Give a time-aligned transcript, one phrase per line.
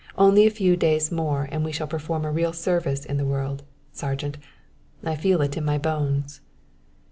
[0.17, 3.61] Only a few days more and we shall perform a real service in the world,
[3.93, 4.39] Sergeant,
[5.03, 6.41] I feel it in my bones."